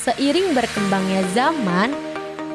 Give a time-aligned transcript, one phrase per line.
[0.00, 1.92] Seiring berkembangnya zaman,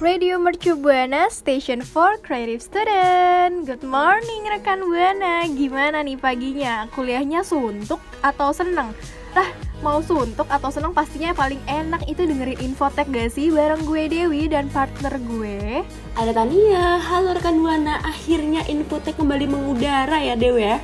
[0.00, 6.88] Radio Mercu Buana Station for Creative Student Good morning rekan Buana Gimana nih paginya?
[6.96, 8.96] Kuliahnya suntuk atau seneng?
[9.36, 9.44] Lah,
[9.80, 13.48] mau suntuk atau seneng pastinya paling enak itu dengerin Infotek gak sih?
[13.48, 15.80] Bareng gue Dewi dan partner gue
[16.16, 20.78] Ada Tania, halo rekan Buana Akhirnya Infotek kembali mengudara ya Dewi ya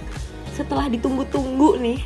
[0.57, 2.01] Setelah ditunggu-tunggu nih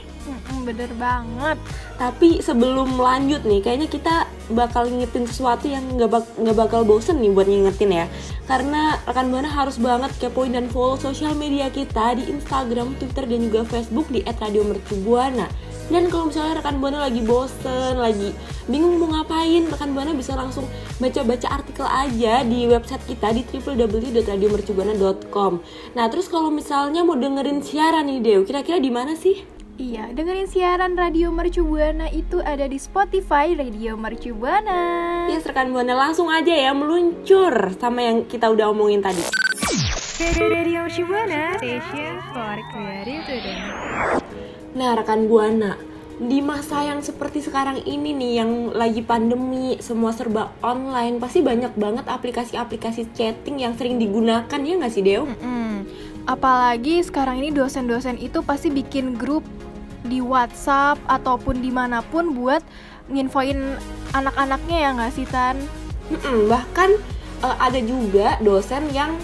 [0.51, 1.57] Hmm, bener banget
[1.95, 7.23] Tapi sebelum lanjut nih, kayaknya kita bakal ngingetin sesuatu yang nggak bak nggak bakal bosen
[7.23, 8.07] nih buat ngingetin ya.
[8.51, 13.41] Karena rekan buana harus banget kepoin dan follow sosial media kita di Instagram, Twitter dan
[13.47, 15.47] juga Facebook di @radiomercubuana.
[15.91, 18.31] Dan kalau misalnya rekan buana lagi bosen, lagi
[18.71, 20.71] bingung mau ngapain, rekan buana bisa langsung
[21.03, 25.53] baca-baca artikel aja di website kita di www.radiomercubuana.com.
[25.99, 29.43] Nah, terus kalau misalnya mau dengerin siaran nih Dew, kira-kira di mana sih?
[29.81, 35.73] Iya, dengerin siaran Radio Mercu Buana itu ada di Spotify Radio Mercu Buana Yes, rekan
[35.73, 39.25] buana langsung aja ya meluncur sama yang kita udah omongin tadi.
[40.37, 44.20] Radio Mercu Buana Station for Creative Student
[44.71, 45.75] Nah, rekan buana,
[46.21, 51.73] di masa yang seperti sekarang ini nih yang lagi pandemi, semua serba online, pasti banyak
[51.81, 55.25] banget aplikasi-aplikasi chatting yang sering digunakan ya nggak sih Dew?
[55.25, 55.89] Mm-mm.
[56.29, 59.43] Apalagi sekarang ini dosen-dosen itu pasti bikin grup
[60.05, 62.61] di WhatsApp ataupun di mana pun buat
[63.09, 63.81] nginfoin
[64.13, 65.57] anak-anaknya ya nggak sih Tan?
[66.13, 66.95] Mm-mm, bahkan
[67.43, 69.17] eh, ada juga dosen yang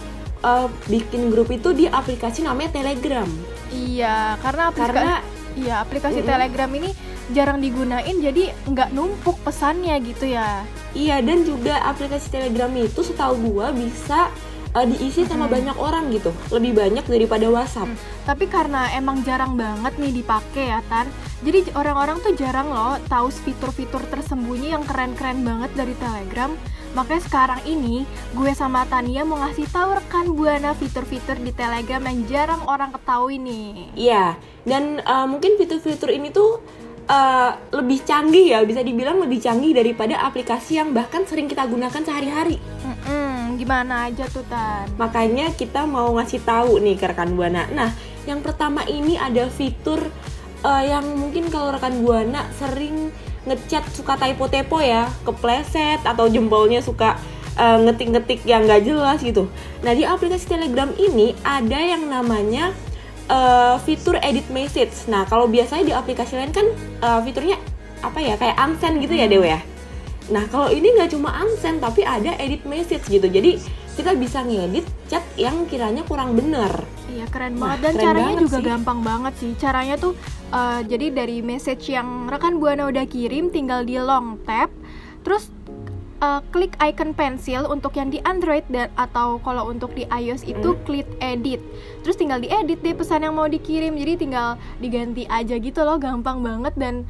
[0.42, 3.28] eh, bikin grup itu di aplikasi namanya Telegram.
[3.68, 5.14] Iya, karena aplikasi Karena
[5.56, 6.30] iya aplikasi Mm-mm.
[6.30, 6.90] Telegram ini
[7.34, 10.62] jarang digunain jadi nggak numpuk pesannya gitu ya.
[10.94, 14.30] iya dan juga aplikasi Telegram itu setahu gua bisa
[14.76, 15.56] eh, diisi sama Mm-mm.
[15.58, 17.88] banyak orang gitu, lebih banyak daripada WhatsApp.
[17.90, 17.98] Hmm,
[18.28, 21.08] Tapi karena emang jarang banget nih dipakai ya Tan
[21.44, 26.48] Jadi orang-orang tuh jarang loh tahu fitur-fitur tersembunyi yang keren-keren banget dari Telegram
[26.96, 32.24] Makanya sekarang ini gue sama Tania mau ngasih tahu rekan Buana fitur-fitur di Telegram yang
[32.24, 36.64] jarang orang ketahui nih Iya, dan uh, mungkin fitur-fitur ini tuh
[37.10, 42.02] uh, lebih canggih ya, bisa dibilang lebih canggih daripada aplikasi yang bahkan sering kita gunakan
[42.02, 42.56] sehari-hari.
[42.80, 44.88] Mm-mm, Gimana aja tuh Tan?
[44.96, 47.68] Makanya kita mau ngasih tahu nih ke rekan Buana.
[47.70, 47.92] Nah,
[48.24, 50.00] yang pertama ini ada fitur
[50.64, 53.12] uh, yang mungkin kalau rekan Buana sering
[53.46, 57.16] ngechat suka typo-typo ya, kepleset atau jempolnya suka
[57.56, 59.48] uh, ngetik-ngetik yang nggak jelas gitu.
[59.86, 62.74] Nah, di aplikasi Telegram ini ada yang namanya
[63.30, 65.06] uh, fitur edit message.
[65.06, 66.66] Nah, kalau biasanya di aplikasi lain kan
[67.02, 67.58] uh, fiturnya
[68.04, 69.60] apa ya kayak unsend gitu ya Dewa ya.
[70.26, 73.26] Nah, kalau ini nggak cuma unsend tapi ada edit message gitu.
[73.30, 73.62] Jadi
[73.96, 76.84] kita bisa ngedit chat yang kiranya kurang bener.
[77.06, 78.66] Iya keren Wah, banget dan keren caranya banget juga sih.
[78.66, 79.50] gampang banget sih.
[79.56, 80.12] Caranya tuh
[80.50, 84.68] eh, jadi dari message yang rekan buana udah kirim tinggal di long tap,
[85.22, 85.48] terus
[86.18, 90.74] eh, klik icon pensil untuk yang di Android dan atau kalau untuk di iOS itu
[90.74, 90.82] Hmm.
[90.82, 91.62] klik edit.
[92.00, 93.94] Terus tinggal diedit deh pesan yang mau dikirim.
[93.94, 97.06] Jadi tinggal diganti aja gitu loh, gampang banget dan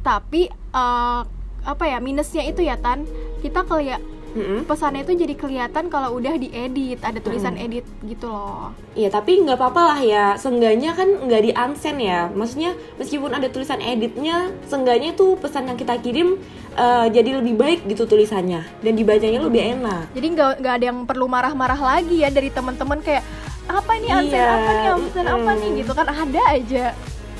[0.00, 1.20] tapi eh,
[1.62, 3.06] apa ya minusnya itu ya Tan
[3.40, 3.98] kita kayak
[4.36, 4.60] Mm-mm.
[4.64, 8.76] pesannya itu jadi kelihatan kalau udah diedit ada tulisan edit gitu loh.
[8.92, 10.26] Iya tapi nggak apa-apa lah ya.
[10.36, 12.28] Seenggaknya kan nggak di unsend ya.
[12.30, 16.36] Maksudnya meskipun ada tulisan editnya Seenggaknya tuh pesan yang kita kirim
[16.74, 18.60] eh, Jadi lebih baik gitu tulisannya.
[18.78, 20.12] Dan dibacanya lebih enak.
[20.12, 23.24] Jadi nggak nggak ada yang perlu marah-marah lagi ya dari teman-teman kayak
[23.66, 25.70] apa nih absen Iya, apa nih absen apa nih?
[25.80, 26.84] gitu kan ada aja.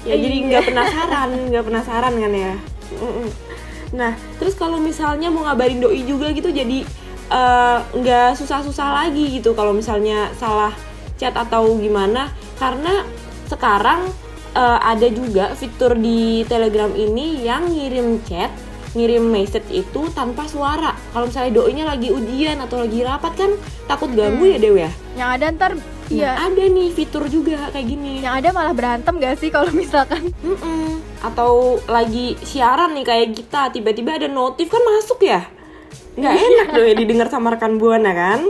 [0.02, 0.46] Ya jadi Iya.
[0.48, 2.54] nggak penasaran nggak penasaran kan ya?
[3.02, 3.28] Mm-mm.
[3.96, 6.84] Nah terus kalau misalnya mau ngabarin doi juga gitu Jadi
[7.32, 10.76] eh, nggak susah-susah lagi gitu Kalau misalnya salah
[11.16, 12.30] chat atau gimana.
[12.60, 13.02] Karena
[13.48, 14.12] sekarang
[14.52, 18.52] eh, ada juga fitur di Telegram ini yang ngirim chat
[18.96, 20.97] ngirim message itu tanpa suara.
[21.12, 23.50] Kalau misalnya doinya lagi ujian atau lagi rapat kan
[23.84, 24.88] takut ganggu ya Dew ya?
[25.21, 25.72] Yang ada ntar
[26.06, 28.22] Nah, ya ada nih fitur juga kayak gini.
[28.22, 30.30] Yang ada malah berantem gak sih kalau misalkan?
[30.42, 31.03] Mm-mm.
[31.26, 35.42] atau lagi siaran nih kayak kita tiba-tiba ada notif kan masuk ya?
[36.16, 38.41] Nggak enak loh ya didengar sama rekan buana kan?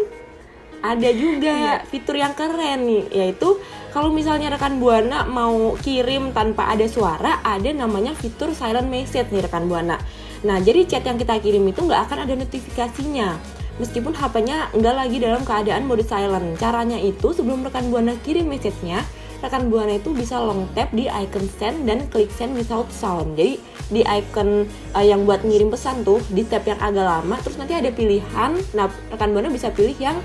[0.84, 3.58] Ada juga fitur yang keren nih yaitu
[3.90, 9.48] kalau misalnya rekan buana mau kirim tanpa ada suara ada namanya fitur silent message nih
[9.48, 9.96] rekan buana.
[10.44, 13.40] Nah jadi chat yang kita kirim itu nggak akan ada notifikasinya
[13.76, 19.04] meskipun HP-nya nggak lagi dalam keadaan mode silent caranya itu sebelum rekan buana kirim message-nya
[19.44, 23.36] rekan buana itu bisa long tap di icon send dan klik send without sound.
[23.36, 23.60] Jadi
[23.92, 24.64] di icon
[24.96, 28.56] uh, yang buat ngirim pesan tuh di tab yang agak lama, terus nanti ada pilihan.
[28.72, 30.16] Nah rekan buana bisa pilih yang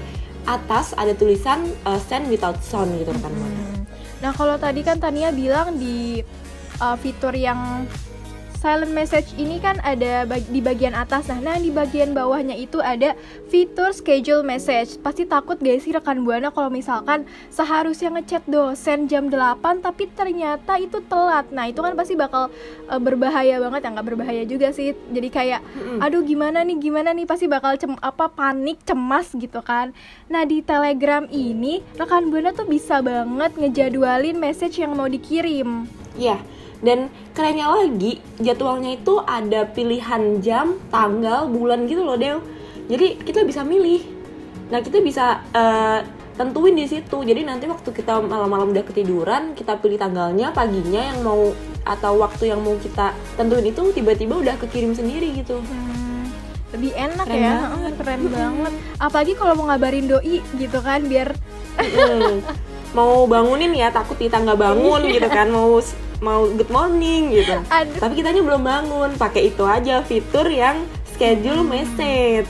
[0.47, 3.61] atas ada tulisan uh, send without sound gitu rekan buana.
[3.61, 3.83] Hmm.
[4.21, 6.23] Nah kalau tadi kan Tania bilang di
[6.81, 7.85] uh, fitur yang
[8.61, 11.25] silent message ini kan ada bag di bagian atas.
[11.33, 13.17] Nah, nah di bagian bawahnya itu ada
[13.49, 15.01] fitur schedule message.
[15.01, 20.77] Pasti takut gak sih rekan buana kalau misalkan seharusnya ngechat dosen jam 8 tapi ternyata
[20.77, 21.49] itu telat.
[21.49, 22.53] Nah itu kan pasti bakal
[22.85, 23.81] uh, berbahaya banget.
[23.81, 24.93] Ya nggak berbahaya juga sih.
[25.09, 25.65] Jadi kayak
[25.97, 27.25] aduh gimana nih gimana nih?
[27.25, 29.89] Pasti bakal cem apa panik cemas gitu kan.
[30.29, 35.89] Nah di telegram ini rekan buana tuh bisa banget ngejadwalin message yang mau dikirim.
[36.13, 36.60] Iya.
[36.81, 42.41] Dan kerennya lagi, jadwalnya itu ada pilihan jam, tanggal, bulan gitu loh, Del.
[42.89, 44.01] Jadi kita bisa milih.
[44.73, 46.01] Nah, kita bisa eh,
[46.35, 47.21] tentuin di situ.
[47.21, 51.53] Jadi nanti waktu kita malam-malam udah ketiduran, kita pilih tanggalnya, paginya yang mau
[51.85, 55.61] atau waktu yang mau kita tentuin itu tiba-tiba udah kekirim sendiri gitu.
[55.61, 56.29] Hmm,
[56.73, 57.93] lebih enak Keren ya, banget.
[58.01, 58.73] Keren banget.
[58.97, 61.37] Apalagi kalau mau ngabarin doi gitu kan, biar
[61.79, 62.43] Mm.
[62.91, 65.79] mau bangunin ya takut kita nggak bangun gitu kan mau
[66.21, 67.97] mau good morning gitu Aduh.
[67.97, 72.47] tapi kitanya belum bangun pakai itu aja fitur yang schedule message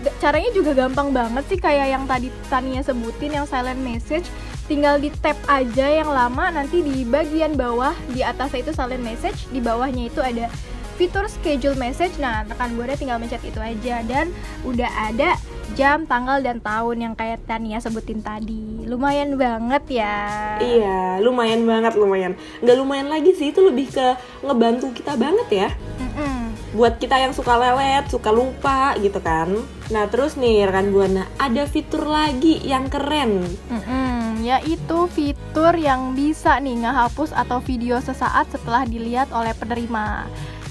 [0.00, 4.26] d- caranya juga gampang banget sih kayak yang tadi Tania sebutin yang silent message.
[4.64, 9.50] Tinggal di tap aja yang lama nanti di bagian bawah di atasnya itu silent message,
[9.50, 10.46] di bawahnya itu ada
[10.94, 12.14] fitur schedule message.
[12.22, 14.30] Nah, rekan buana tinggal mencet itu aja dan
[14.62, 15.34] udah ada
[15.72, 18.84] jam, tanggal dan tahun yang kayak Tania sebutin tadi.
[18.84, 20.18] Lumayan banget ya.
[20.58, 24.06] iya lumayan banget lumayan nggak lumayan lagi sih itu lebih ke
[24.42, 26.52] ngebantu kita banget ya Mm-mm.
[26.74, 29.48] buat kita yang suka lelet suka lupa gitu kan
[29.88, 36.58] nah terus nih rekan buana ada fitur lagi yang keren Mm-mm, yaitu fitur yang bisa
[36.58, 40.26] nih ngehapus atau video sesaat setelah dilihat oleh penerima.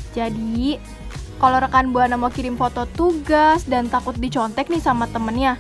[0.09, 0.81] Jadi,
[1.39, 5.55] kalau rekan Buana mau kirim foto tugas dan takut dicontek nih sama temennya,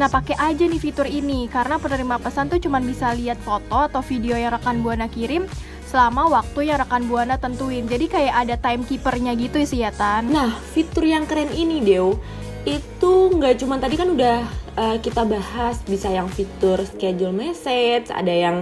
[0.00, 4.00] nah pakai aja nih fitur ini karena penerima pesan tuh cuma bisa lihat foto atau
[4.00, 5.44] video yang rekan Buana kirim
[5.86, 7.86] selama waktu yang rekan Buana tentuin.
[7.86, 10.32] Jadi kayak ada timekeepernya gitu sih ya Tan.
[10.32, 12.18] Nah, fitur yang keren ini, Dew,
[12.66, 14.42] itu nggak cuma tadi kan udah
[14.74, 18.56] uh, kita bahas bisa yang fitur schedule message, ada yang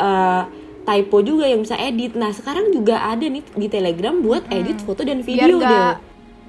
[0.00, 0.48] uh,
[0.82, 2.14] typo juga yang bisa edit.
[2.18, 5.60] Nah, sekarang juga ada nih di Telegram buat edit foto dan biar video, Dew.
[5.62, 5.94] nggak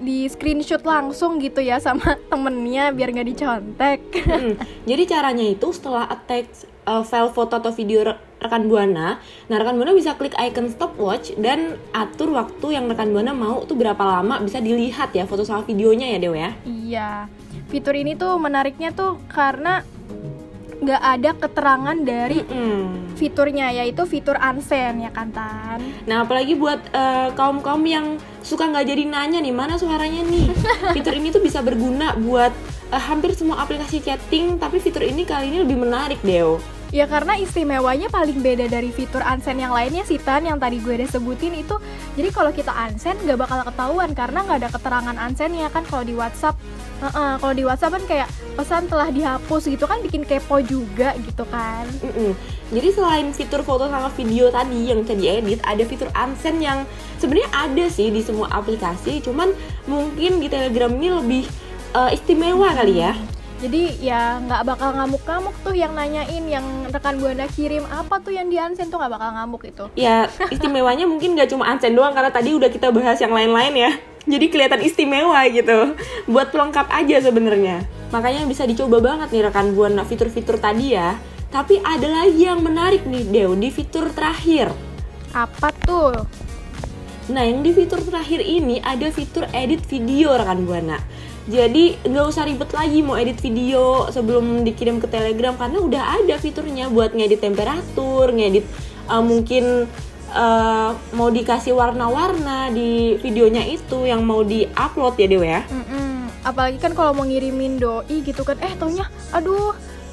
[0.03, 3.99] di screenshot langsung gitu ya sama temennya biar nggak dicontek.
[4.25, 4.53] Mm,
[4.89, 9.79] Jadi caranya itu setelah attach uh, file foto atau video re- rekan buana, nah rekan
[9.79, 14.43] buana bisa klik icon stopwatch dan atur waktu yang rekan buana mau tuh berapa lama
[14.43, 16.51] bisa dilihat ya foto sama videonya ya Dew ya.
[16.67, 17.09] Iya,
[17.71, 19.87] fitur ini tuh menariknya tuh karena
[20.83, 23.15] nggak ada keterangan dari Mm-mm.
[23.15, 25.79] fiturnya yaitu fitur unsend ya kan Tan.
[26.03, 26.83] Nah, apalagi buat
[27.33, 30.51] kaum kaum yang suka nggak jadi nanya nih mana suaranya nih.
[30.95, 32.51] Fitur ini tuh bisa berguna buat
[32.91, 36.59] eh, hampir semua aplikasi chatting, tapi fitur ini kali ini lebih menarik, Deo.
[36.93, 40.93] Ya karena istimewanya paling beda dari fitur unsend yang lainnya sih Tan yang tadi gue
[40.93, 41.73] udah sebutin itu
[42.13, 46.13] jadi kalau kita unsend nggak bakal ketahuan karena nggak ada keterangan unsendnya kan kalau di
[46.13, 46.53] WhatsApp
[47.03, 51.43] Heeh, kalau di WhatsApp kan kayak pesan telah dihapus gitu kan bikin kepo juga gitu
[51.51, 52.31] kan Mm-mm.
[52.71, 56.87] Jadi selain fitur foto sama video tadi yang bisa diedit, ada fitur unsend yang
[57.21, 59.53] sebenarnya ada sih di semua aplikasi, cuman
[59.85, 61.43] mungkin di Telegram ini lebih
[61.93, 63.13] eh, istimewa kali ya.
[63.63, 68.51] Jadi ya nggak bakal ngamuk-ngamuk tuh yang nanyain yang rekan buana kirim apa tuh yang
[68.51, 69.85] di unsend tuh nggak bakal ngamuk itu.
[69.95, 73.91] Ya istimewanya mungkin gak cuma unsend doang karena tadi udah kita bahas yang lain-lain ya.
[74.23, 75.99] Jadi kelihatan istimewa gitu.
[76.31, 77.83] Buat pelengkap aja sebenarnya.
[78.15, 81.19] Makanya bisa dicoba banget nih rekan buana fitur-fitur tadi ya.
[81.51, 84.73] Tapi ada lagi yang menarik nih Dew di fitur terakhir.
[85.35, 86.13] Apa tuh?
[87.31, 90.99] Nah, yang di fitur terakhir ini ada fitur edit video rekan buana.
[91.43, 96.39] Jadi nggak usah ribet lagi mau edit video sebelum dikirim ke Telegram karena udah ada
[96.39, 98.63] fiturnya buat ngedit temperatur, ngedit
[99.11, 99.91] uh, mungkin
[100.33, 105.61] uh, mau dikasih warna-warna di videonya itu yang mau di-upload ya Dewa ya.
[105.69, 106.09] Mm-mm.
[106.43, 109.71] Apalagi kan kalau mau ngirimin doi gitu kan, eh taunya, aduh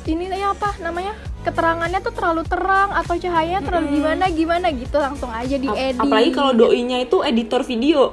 [0.09, 1.13] ini ya apa namanya
[1.47, 3.97] keterangannya tuh terlalu terang atau cahayanya terlalu Mm-mm.
[4.01, 6.01] gimana gimana gitu langsung aja Ap- diedit.
[6.01, 8.13] Apalagi kalau doinya itu editor video.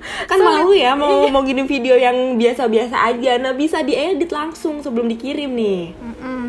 [0.00, 3.36] kan malu ya mau mau gini video yang biasa-biasa aja.
[3.36, 5.92] Nah, bisa diedit langsung sebelum dikirim nih.
[5.92, 6.40] Mm-mm,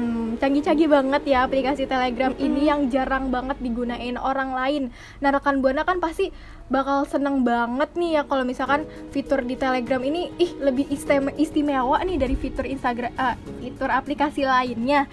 [0.41, 4.83] canggih-canggih banget ya aplikasi Telegram ini yang jarang banget digunain orang lain.
[5.21, 6.33] Nah rekan buana kan pasti
[6.73, 12.01] bakal seneng banget nih ya kalau misalkan fitur di Telegram ini ih lebih istime- istimewa
[12.01, 15.05] nih dari fitur Instagram, eh, fitur aplikasi lainnya.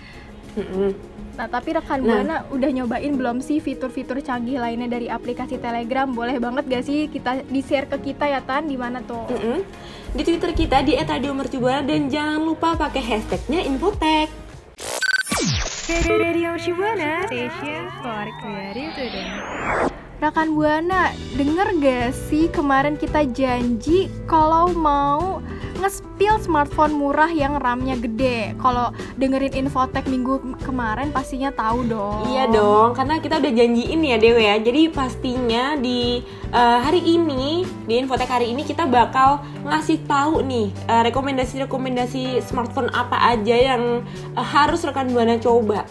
[0.57, 0.97] Mm-mm.
[1.39, 2.19] Nah, tapi rekan Nah.
[2.19, 6.11] Buana udah nyobain belum sih fitur-fitur canggih lainnya dari aplikasi Telegram?
[6.11, 8.67] Boleh banget gak sih kita di-share ke kita ya Tan?
[8.67, 9.31] Di mana tuh?
[9.31, 9.63] Mm-mm.
[10.19, 14.27] Di Twitter kita di @radiomercubuana dan jangan lupa pakai hashtagnya Infotek.
[15.89, 19.33] Radio Shibuana Station for Creative Student.
[20.21, 25.41] Rekan Buana, denger gak sih kemarin kita janji kalau mau
[25.79, 28.55] nge-spill smartphone murah yang RAM-nya gede.
[28.59, 32.27] Kalau dengerin infotek minggu kemarin pastinya tahu dong.
[32.29, 34.57] Iya dong, karena kita udah janjiin ya Dewa ya.
[34.59, 36.21] Jadi pastinya di
[36.51, 42.91] eh, hari ini di Infotek hari ini kita bakal ngasih tahu nih eh, rekomendasi-rekomendasi smartphone
[42.91, 44.03] apa aja yang
[44.35, 45.87] eh, harus rekan buana coba.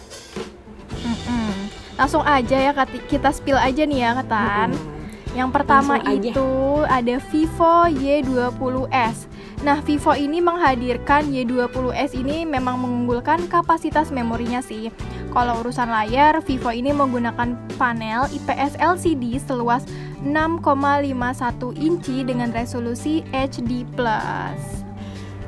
[1.98, 2.70] Langsung aja ya
[3.10, 4.70] kita spill aja nih ya Katan.
[4.70, 5.34] Mm-mm.
[5.34, 6.30] Yang pertama Langsung aja.
[6.30, 6.48] itu
[6.86, 9.18] ada Vivo Y20s.
[9.58, 14.86] Nah, Vivo ini menghadirkan Y20s ini memang mengunggulkan kapasitas memorinya sih.
[15.34, 19.82] Kalau urusan layar, Vivo ini menggunakan panel IPS LCD seluas
[20.22, 23.82] 6,51 inci dengan resolusi HD+.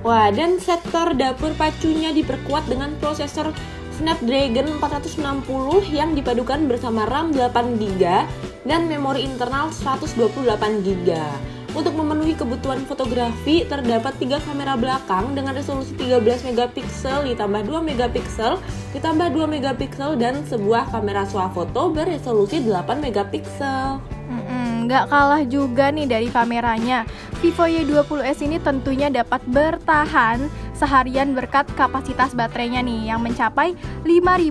[0.02, 3.55] Wah, dan sektor dapur pacunya diperkuat dengan prosesor
[4.00, 8.02] Snapdragon 460 yang dipadukan bersama RAM 8GB
[8.67, 11.60] dan memori internal 128GB.
[11.71, 18.59] Untuk memenuhi kebutuhan fotografi, terdapat tiga kamera belakang dengan resolusi 13 megapiksel ditambah 2 megapiksel
[18.91, 24.03] ditambah 2 megapiksel dan sebuah kamera swafoto beresolusi 8 megapiksel.
[24.91, 27.07] Nggak kalah juga nih dari kameranya.
[27.39, 34.50] Vivo Y20s ini tentunya dapat bertahan seharian berkat kapasitas baterainya nih yang mencapai 5000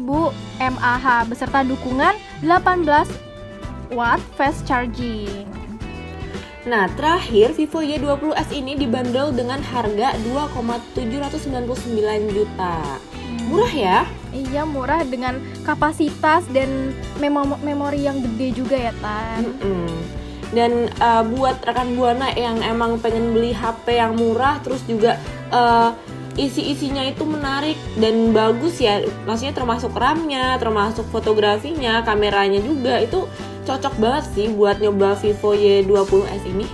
[0.72, 2.16] mAh beserta dukungan
[2.48, 5.59] 18 watt fast charging.
[6.68, 13.00] Nah, terakhir Vivo Y20s ini dibanderol dengan harga 2,799 juta.
[13.48, 14.00] Murah ya?
[14.30, 19.48] Iya murah dengan kapasitas dan memo- memori yang gede juga ya Tan.
[19.48, 19.88] Mm-mm.
[20.52, 25.16] Dan uh, buat rekan buana yang emang pengen beli HP yang murah, terus juga
[25.54, 25.96] uh,
[26.36, 33.28] isi-isinya itu menarik dan bagus ya, maksudnya termasuk RAM-nya, termasuk fotografinya, kameranya juga itu
[33.70, 36.66] cocok banget sih buat nyoba Vivo Y20s ini.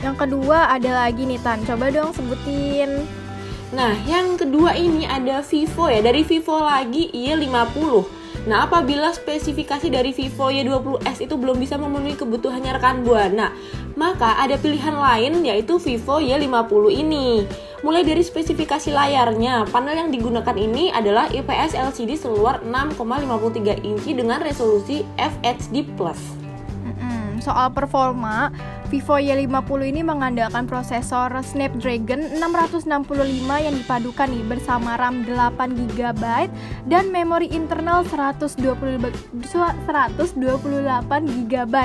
[0.00, 3.08] Yang kedua ada lagi nih Tan, coba dong sebutin.
[3.72, 8.04] Nah, yang kedua ini ada Vivo ya, dari Vivo lagi Y50.
[8.44, 13.56] Nah, apabila spesifikasi dari Vivo Y20s itu belum bisa memenuhi kebutuhannya rekan Buana,
[13.94, 17.46] maka ada pilihan lain yaitu Vivo Y50 ini.
[17.84, 24.40] Mulai dari spesifikasi layarnya, panel yang digunakan ini adalah IPS LCD seluar 6,53 inci dengan
[24.40, 26.43] resolusi FHD+.
[27.44, 28.48] Soal performa,
[28.88, 32.88] Vivo Y50 ini mengandalkan prosesor Snapdragon 665
[33.60, 36.48] yang dipadukan nih bersama RAM 8GB
[36.88, 39.12] dan memori internal 120 be-
[39.44, 41.76] 128GB.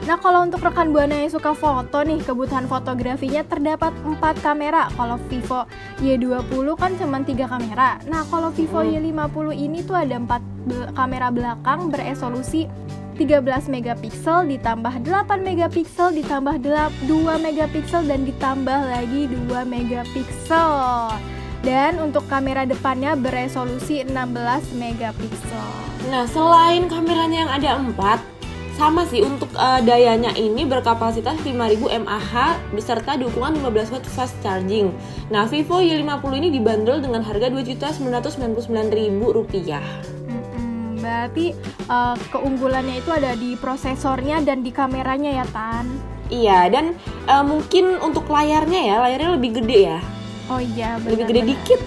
[0.00, 4.86] Nah, kalau untuk rekan Buana yang suka foto nih, kebutuhan fotografinya terdapat 4 kamera.
[4.94, 5.66] Kalau Vivo
[5.98, 7.98] Y20 kan cuma 3 kamera.
[8.06, 8.94] Nah, kalau Vivo Hmm.
[8.94, 12.70] Y50 ini tuh ada 4 bel- kamera belakang beresolusi
[13.16, 21.14] 13 megapiksel ditambah 8 megapiksel ditambah 2 megapiksel dan ditambah lagi 2 megapiksel.
[21.60, 25.70] Dan untuk kamera depannya beresolusi 16 megapiksel.
[26.08, 28.40] Nah, selain kameranya yang ada 4,
[28.80, 34.88] sama sih untuk eh, dayanya ini berkapasitas 5000 mAh beserta dukungan 15 watt fast charging.
[35.28, 39.84] Nah, Vivo Y50 ini dibanderol dengan harga Rp2.999.000 rupiah.
[39.84, 40.19] Mm-mm,
[41.10, 41.50] Berarti
[41.90, 45.90] eh, keunggulannya itu ada di prosesornya dan di kameranya ya Tan.
[46.30, 46.94] Iya, dan
[47.26, 49.98] eh, mungkin untuk layarnya ya, layarnya lebih gede ya.
[50.46, 51.80] Oh iya, Lebih gede dikit.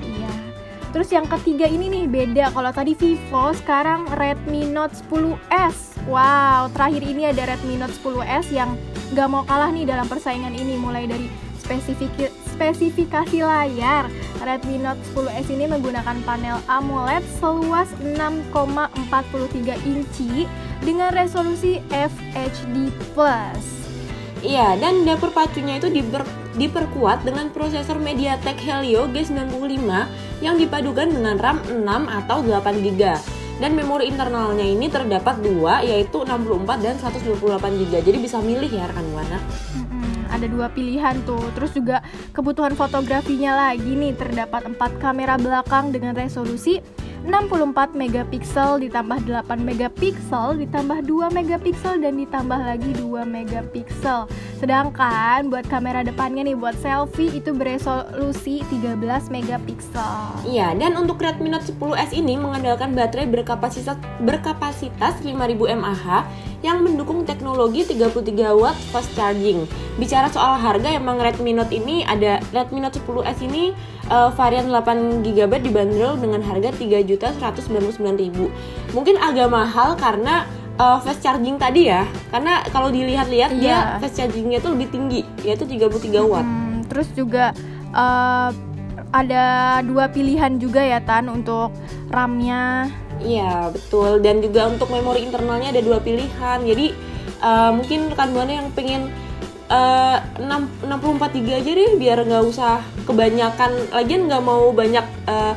[0.00, 0.32] Iya.
[0.96, 2.44] Terus yang ketiga ini nih beda.
[2.56, 6.00] Kalau tadi Vivo, sekarang Redmi Note 10s.
[6.08, 8.72] Wow, terakhir ini ada Redmi Note 10s yang
[9.12, 10.80] nggak mau kalah nih dalam persaingan ini.
[10.80, 11.28] Mulai dari
[11.70, 14.10] spesifik spesifikasi layar.
[14.42, 20.50] Redmi Note 10s ini menggunakan panel AMOLED seluas 6,43 inci
[20.82, 22.90] dengan resolusi FHD+.
[24.40, 26.26] Iya, dan dapur pacunya itu diper-
[26.58, 29.86] diperkuat dengan prosesor MediaTek Helio G95
[30.40, 33.39] yang dipadukan dengan RAM 6 atau 8 GB.
[33.60, 37.92] Dan memori internalnya ini terdapat dua, yaitu 64 dan 128 GB.
[38.00, 39.36] Jadi bisa milih ya rekan Buana.
[40.32, 41.44] Ada dua pilihan tuh.
[41.52, 42.00] Terus juga
[42.32, 46.80] kebutuhan fotografinya lagi nih terdapat empat kamera belakang dengan resolusi
[47.20, 54.24] 64 megapiksel ditambah 8 megapiksel ditambah 2 megapiksel dan ditambah lagi 2 megapiksel.
[54.56, 60.48] Sedangkan buat kamera depannya nih buat selfie itu beresolusi 13 megapiksel.
[60.48, 66.24] Iya, dan untuk Redmi Note 10s ini mengandalkan baterai berkapasitas berkapasitas 5000 mAh
[66.60, 69.64] yang mendukung teknologi 33 watt fast charging.
[69.96, 73.72] Bicara soal harga emang Redmi Note ini ada Redmi Note 10s ini
[74.12, 76.68] uh, varian 8 GB dibanderol dengan harga
[77.16, 78.94] 3.199.000.
[78.94, 82.04] Mungkin agak mahal karena uh, fast charging tadi ya.
[82.30, 83.62] Karena kalau dilihat-lihat Iya.
[83.62, 86.44] dia fast chargingnya tuh lebih tinggi, yaitu 33 watt.
[86.46, 87.50] Hmm, terus juga
[87.90, 88.50] uh,
[89.10, 89.44] ada
[89.82, 91.74] dua pilihan juga ya Tan untuk
[92.14, 92.86] RAM-nya.
[93.20, 96.96] Iya betul dan juga untuk memori internalnya ada dua pilihan jadi
[97.44, 99.12] uh, mungkin rekan buana yang pengen
[99.68, 105.52] uh, 6, 64 GB aja deh biar nggak usah kebanyakan lagian nggak mau banyak uh,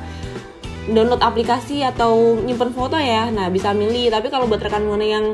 [0.90, 5.25] download aplikasi atau nyimpen foto ya nah bisa milih tapi kalau buat rekan buana yang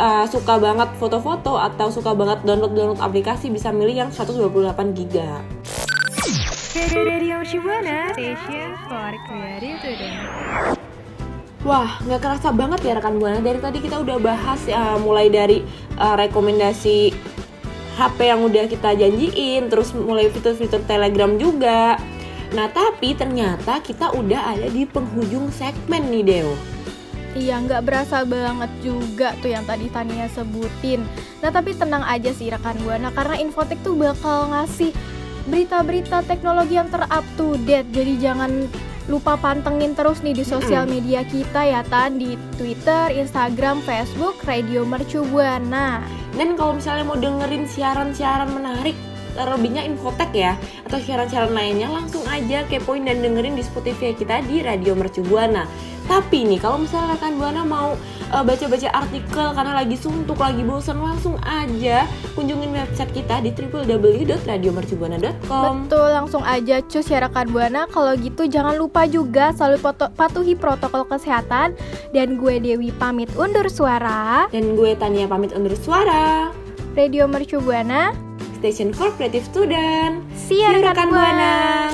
[0.00, 5.14] uh, suka banget foto-foto atau suka banget download download aplikasi bisa milih yang 128 GB.
[11.60, 13.42] Wah, nggak kerasa banget ya rekan buana.
[13.44, 15.60] Dari tadi kita udah bahas ya, mulai dari
[16.00, 17.12] uh, rekomendasi
[18.00, 22.00] HP yang udah kita janjiin, terus mulai fitur-fitur Telegram juga.
[22.50, 26.54] Nah, tapi ternyata kita udah ada di penghujung segmen nih, Deo.
[27.30, 31.06] Iya, nggak berasa banget juga tuh yang tadi Tania sebutin.
[31.38, 34.90] Nah, tapi tenang aja sih rekan Buana karena Infotek tuh bakal ngasih
[35.46, 37.86] berita-berita teknologi yang ter-up to date.
[37.94, 38.66] Jadi jangan
[39.06, 44.82] lupa pantengin terus nih di sosial media kita ya Tan di Twitter, Instagram, Facebook, Radio
[44.82, 46.02] Mercu Buana.
[46.34, 48.98] Dan kalau misalnya mau dengerin siaran-siaran menarik,
[49.34, 54.62] terlebihnya Infotek ya, atau siaran-siaran lainnya, langsung aja kepoin dan dengerin di Spotify kita di
[54.64, 55.66] Radio Mercu Buana.
[56.10, 57.94] Tapi nih, kalau misalnya rekan Buana mau
[58.34, 62.02] uh, baca-baca artikel karena lagi suntuk, lagi bosan, langsung aja
[62.34, 65.86] kunjungin website kita di www.radiomercubuana.com.
[65.86, 67.86] Betul, langsung aja cus ya rekan Buana.
[67.86, 69.86] Kalau gitu jangan lupa juga selalu
[70.18, 71.78] patuhi protokol kesehatan.
[72.10, 74.50] Dan gue Dewi pamit undur suara.
[74.50, 76.50] Dan gue Tania pamit undur suara.
[76.98, 78.29] Radio Mercu Buana.
[78.60, 80.20] Station for Creative Student.
[80.52, 81.88] You, rekan Buana.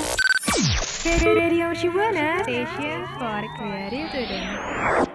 [1.22, 5.05] Radio Shibuana Station for Creative Today.